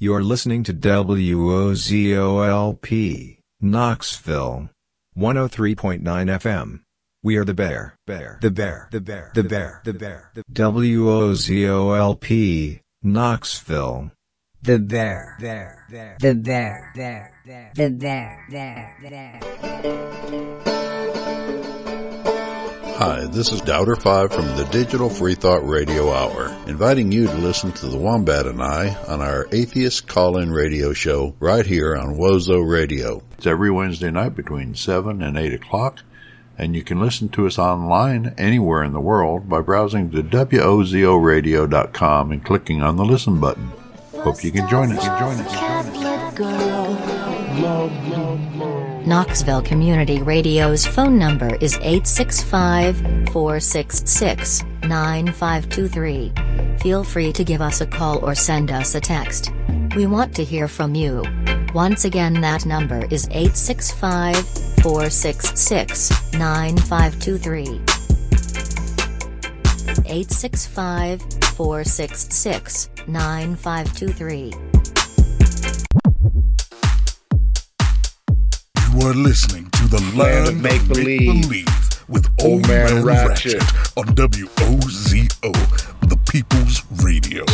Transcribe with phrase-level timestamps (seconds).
[0.00, 1.38] You're listening to WOZOLP,
[3.60, 4.70] Knoxville.
[5.18, 6.82] 103.9 FM.
[7.24, 12.30] We are the bear, bear, the bear, the bear, the bear, the bear, the WOZOLP,
[13.02, 14.12] Knoxville.
[14.62, 20.67] The bear, bear, bear, the bear, bear, bear, the bear, bear, bear.
[22.98, 27.70] Hi, this is Doubter5 from the Digital Free Thought Radio Hour, inviting you to listen
[27.70, 32.60] to the Wombat and I on our Atheist Call-In Radio Show right here on Wozo
[32.60, 33.22] Radio.
[33.34, 36.02] It's every Wednesday night between 7 and 8 o'clock,
[36.58, 42.32] and you can listen to us online anywhere in the world by browsing to wozoradio.com
[42.32, 43.70] and clicking on the listen button.
[44.14, 45.04] Hope you can join us.
[45.04, 45.52] Join us.
[46.36, 48.17] Join us.
[49.08, 52.98] Knoxville Community Radio's phone number is 865
[53.32, 56.32] 466 9523.
[56.80, 59.50] Feel free to give us a call or send us a text.
[59.96, 61.24] We want to hear from you.
[61.72, 64.36] Once again, that number is 865
[64.82, 67.64] 466 9523.
[70.04, 71.22] 865
[71.56, 74.52] 466 9523.
[78.98, 81.48] You are listening to the Land, of Make Believe
[82.08, 83.62] with Old Man, Ratchet.
[83.96, 85.52] on WOZO,
[86.00, 87.44] the People's Radio.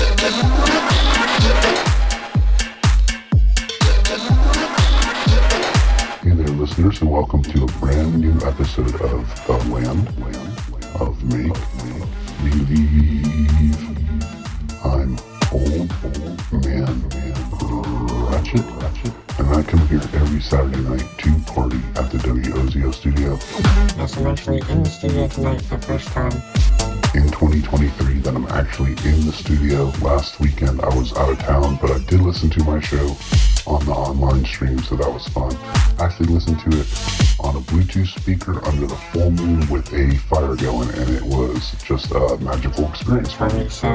[6.22, 10.58] Hey there, listeners, and welcome to a brand new episode of The Land, Land
[10.98, 11.52] of Make
[12.40, 13.76] Believe.
[14.82, 15.18] I'm
[15.52, 21.80] Old, Old Man, Man Ratchet, Ratchet, and I come here every Saturday night to party
[21.96, 23.38] at the WOZO studio.
[23.96, 26.63] Yes, I'm actually in the studio tonight for the first time.
[27.14, 29.84] In 2023, that I'm actually in the studio.
[30.02, 33.16] Last weekend, I was out of town, but I did listen to my show
[33.68, 35.54] on the online stream, so that was fun.
[36.00, 36.86] I actually listened to it
[37.38, 41.76] on a Bluetooth speaker under the full moon with a fire going, and it was
[41.84, 43.68] just a magical experience for me.
[43.68, 43.90] So,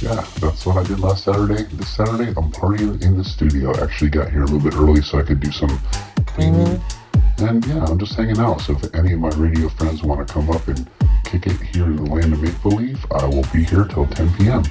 [0.00, 1.64] yeah, that's what I did last Saturday.
[1.64, 3.74] This Saturday, I'm partying in the studio.
[3.74, 5.78] I actually got here a little bit early so I could do some
[6.24, 6.66] cleaning.
[6.66, 7.05] Mm-hmm.
[7.38, 8.62] And yeah, I'm just hanging out.
[8.62, 10.88] So if any of my radio friends want to come up and
[11.24, 14.34] kick it here in the land of make believe, I will be here till 10
[14.34, 14.62] p.m.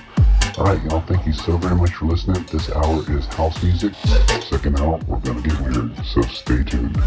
[0.58, 1.02] All right, y'all.
[1.02, 2.44] Thank you so very much for listening.
[2.52, 3.94] This hour is house music.
[4.50, 5.96] Second hour, we're gonna get weird.
[6.06, 6.98] So stay tuned.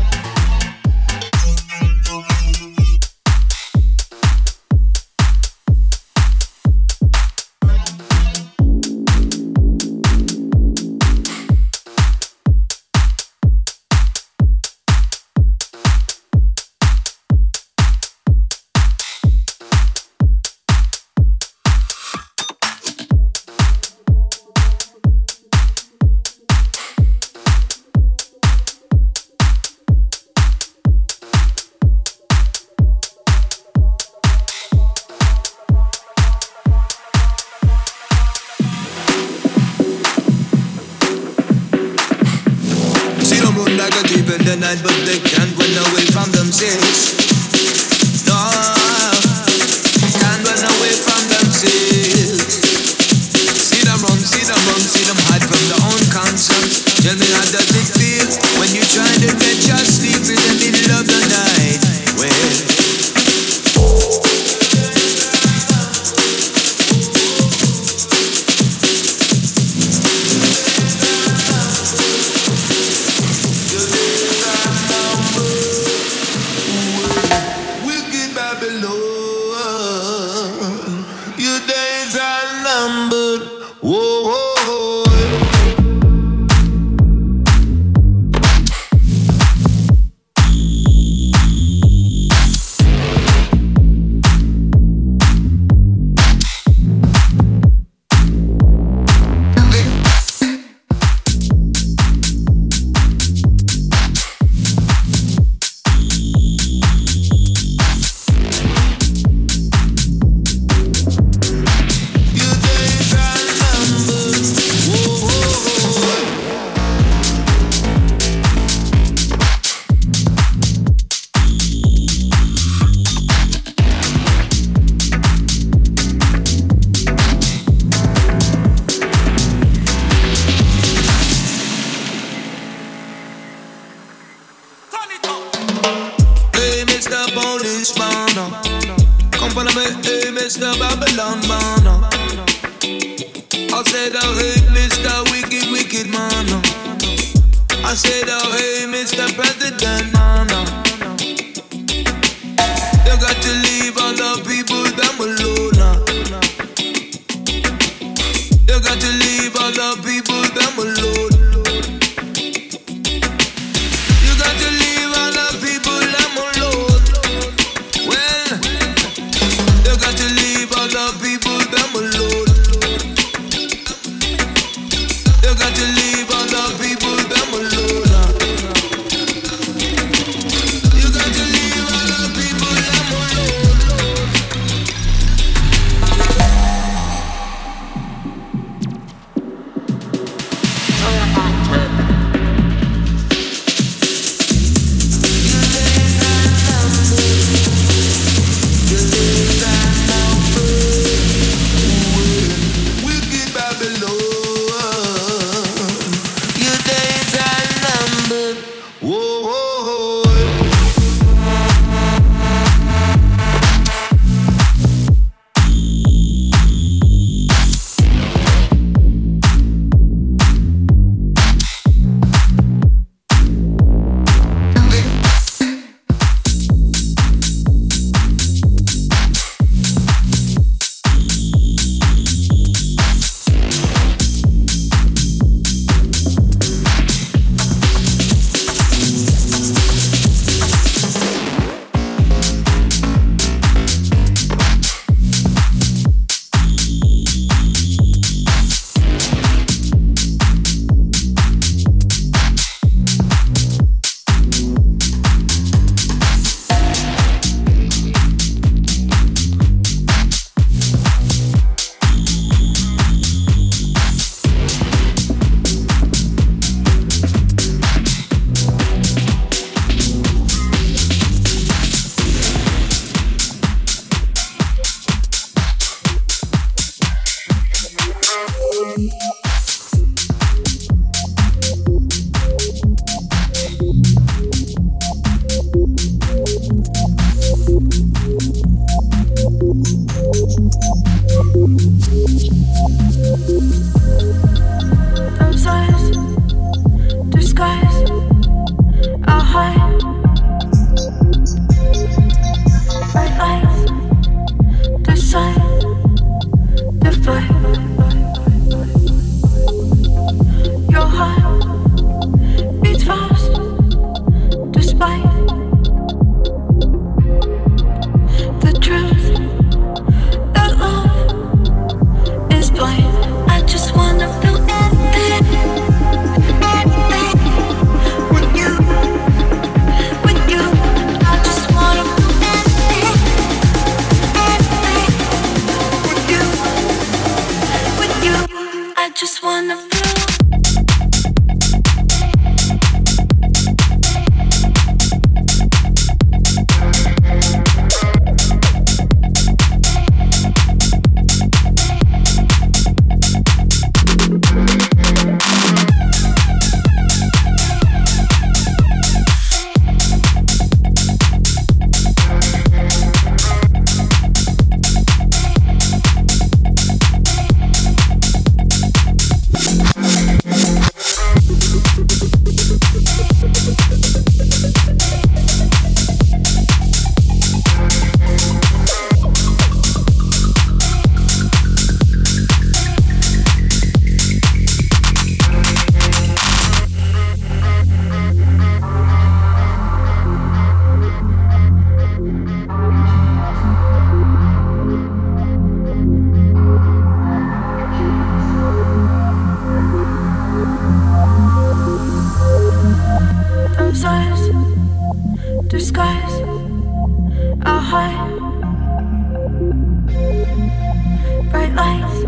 [411.51, 412.25] Bright lights,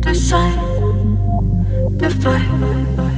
[0.00, 0.58] decide,
[1.96, 2.38] defy.
[2.58, 3.17] Your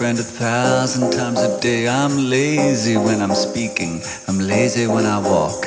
[0.00, 1.86] girlfriend a thousand times a day.
[1.86, 4.00] I'm lazy when I'm speaking.
[4.28, 5.66] I'm lazy when I walk.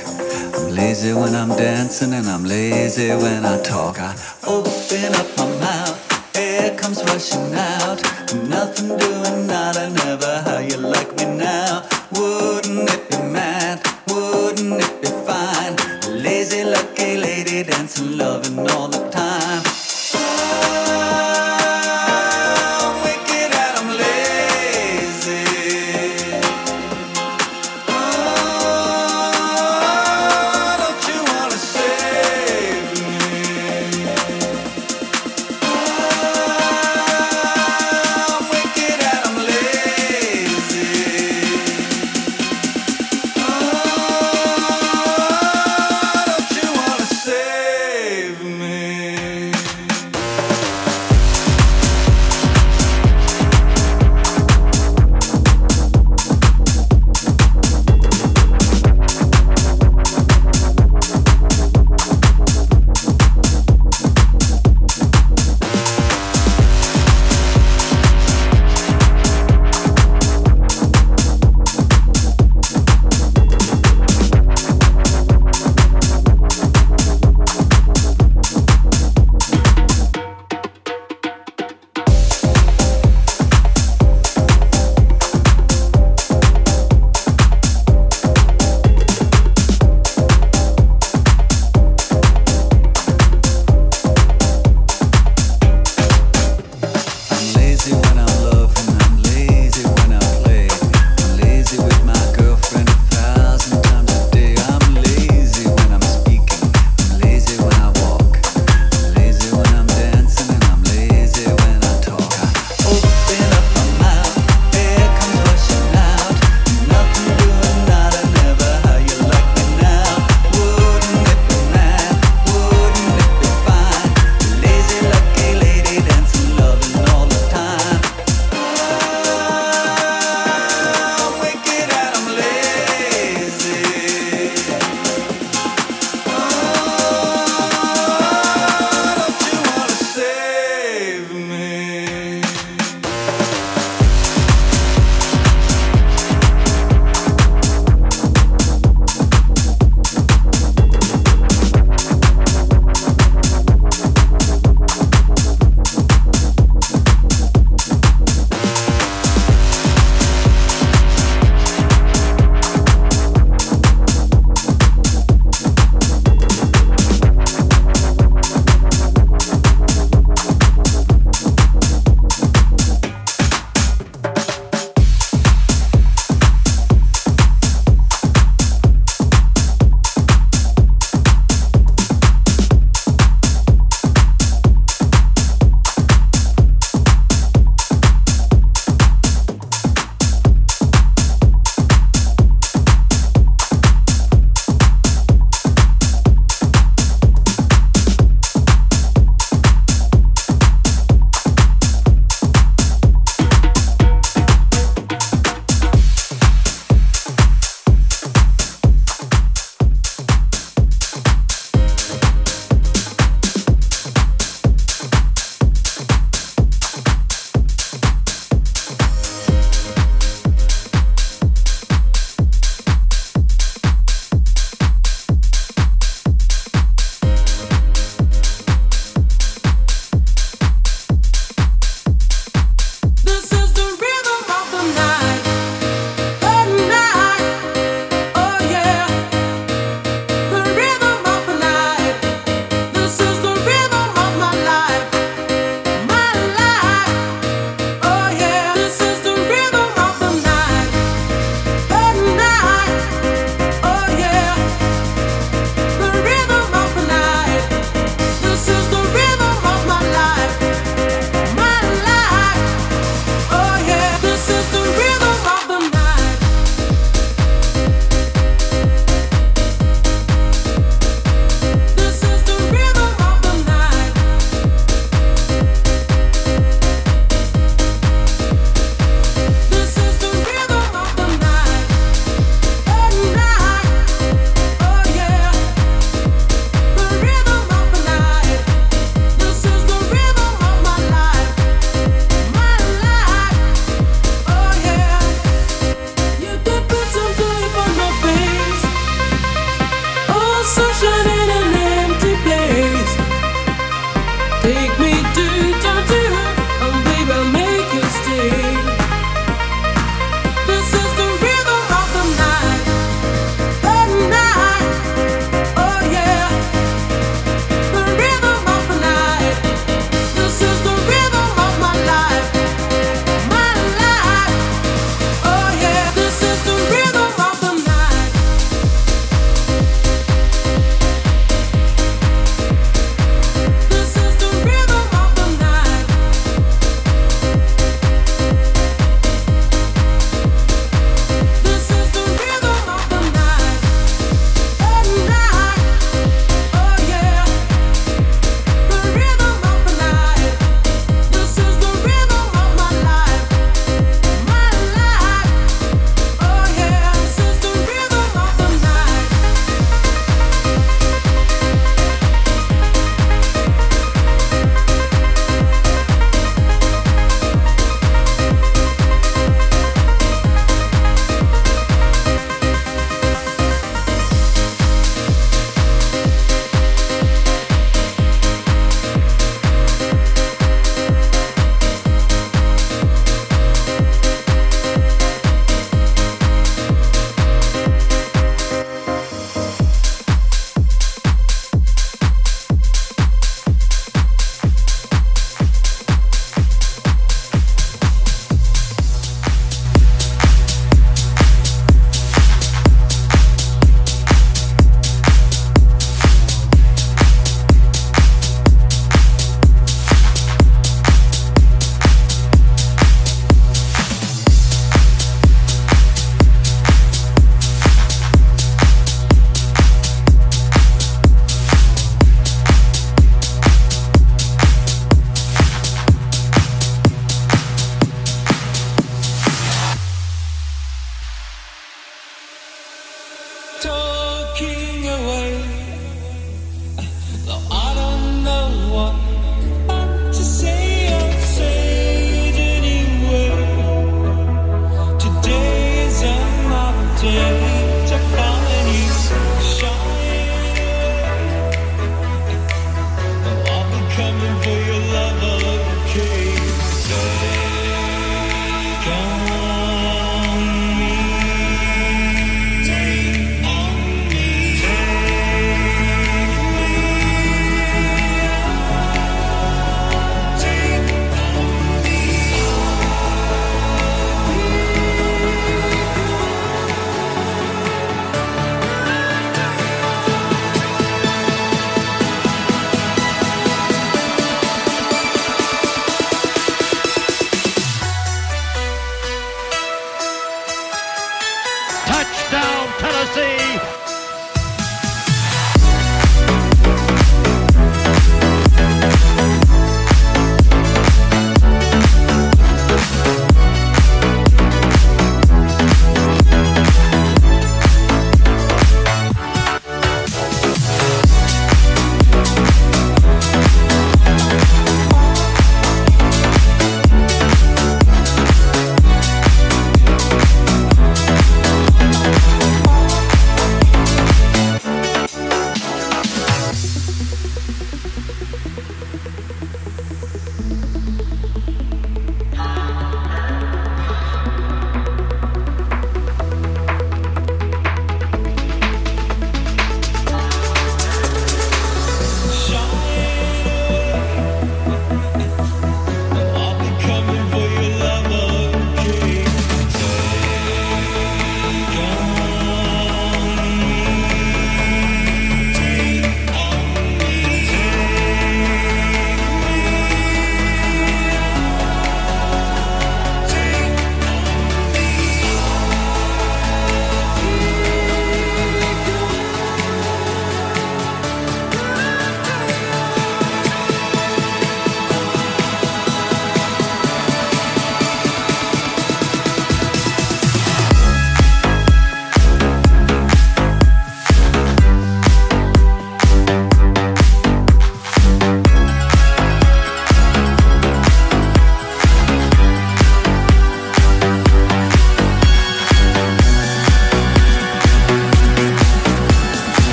[0.56, 4.00] I'm lazy when I'm dancing and I'm lazy when I talk.
[4.00, 4.16] I
[4.48, 8.02] open up my mouth, air comes rushing out.
[8.50, 11.88] Nothing doing, not I never how you like me now.
[12.14, 13.86] Wouldn't it be mad?
[14.08, 15.76] Wouldn't it be fine?
[16.24, 19.73] Lazy, lucky lady dancing, loving all the time.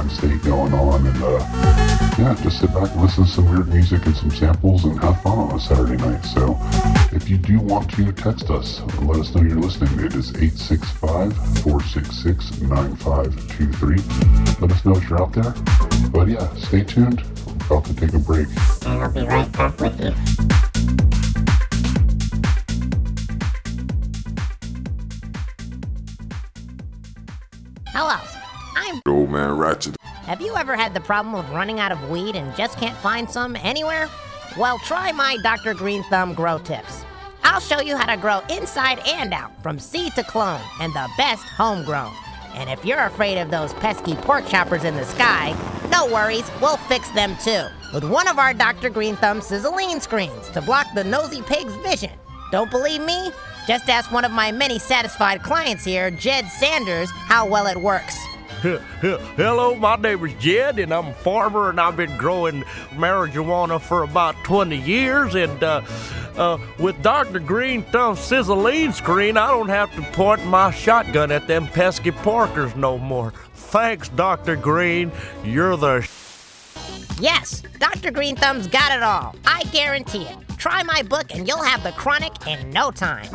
[0.00, 1.06] mind state going on.
[1.06, 1.38] And uh,
[2.18, 5.20] yeah, just sit back and listen to some weird music and some samples and have
[5.22, 6.22] fun on a Saturday night.
[6.24, 6.58] So
[7.12, 9.92] if you do want to text us, let us know you're listening.
[10.04, 13.96] It is 865 466 9523.
[14.60, 15.54] Let us know if you're out there.
[16.10, 17.22] But yeah, stay tuned.
[17.46, 18.48] We're about to take a break.
[18.86, 20.59] And I'll be right back with you.
[29.10, 29.96] Old man Ratchet.
[30.02, 33.28] Have you ever had the problem of running out of weed and just can't find
[33.28, 34.08] some anywhere?
[34.56, 35.74] Well, try my Dr.
[35.74, 37.04] Green Thumb Grow Tips.
[37.42, 41.08] I'll show you how to grow inside and out, from seed to clone, and the
[41.16, 42.12] best homegrown.
[42.54, 45.56] And if you're afraid of those pesky pork choppers in the sky,
[45.90, 47.66] no worries, we'll fix them too.
[47.92, 48.90] With one of our Dr.
[48.90, 52.12] Green Thumb sizzling screens to block the nosy pig's vision.
[52.52, 53.30] Don't believe me?
[53.66, 58.16] Just ask one of my many satisfied clients here, Jed Sanders, how well it works.
[58.60, 64.02] Hello, my name is Jed, and I'm a farmer, and I've been growing marijuana for
[64.02, 65.34] about 20 years.
[65.34, 65.80] And uh,
[66.36, 67.38] uh, with Dr.
[67.38, 72.76] Green Thumb Sizzling Screen, I don't have to point my shotgun at them pesky parkers
[72.76, 73.32] no more.
[73.54, 74.56] Thanks, Dr.
[74.56, 75.10] Green.
[75.42, 76.06] You're the.
[77.18, 78.10] Yes, Dr.
[78.10, 79.36] Green Thumb's got it all.
[79.46, 80.36] I guarantee it.
[80.58, 83.32] Try my book, and you'll have the chronic in no time.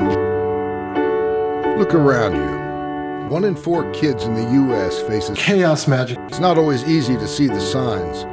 [1.80, 2.65] Look around you.
[3.30, 5.02] One in four kids in the U.S.
[5.02, 6.20] faces chaos magic.
[6.28, 8.24] It's not always easy to see the signs,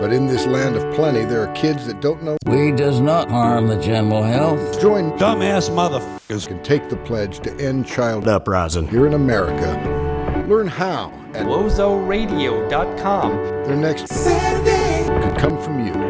[0.00, 2.36] but in this land of plenty, there are kids that don't know.
[2.46, 4.80] Weed does not harm the general health.
[4.80, 10.44] Join dumbass motherfuckers can take the pledge to end child uprising here in America.
[10.48, 13.30] Learn how at WozoRadio.com.
[13.64, 16.05] Their next Saturday could come from you.